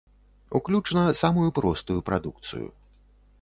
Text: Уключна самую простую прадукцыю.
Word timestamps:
Уключна 0.49 1.13
самую 1.19 1.51
простую 1.51 2.01
прадукцыю. 2.01 2.73